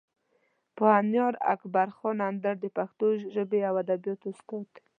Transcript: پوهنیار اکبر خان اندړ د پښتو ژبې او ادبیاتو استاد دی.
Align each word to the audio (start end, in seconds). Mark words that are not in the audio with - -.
پوهنیار 0.75 1.33
اکبر 1.53 1.87
خان 1.97 2.17
اندړ 2.29 2.55
د 2.61 2.65
پښتو 2.77 3.07
ژبې 3.35 3.59
او 3.69 3.75
ادبیاتو 3.83 4.27
استاد 4.31 4.65
دی. 4.73 4.81